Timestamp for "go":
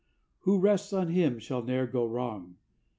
1.85-2.07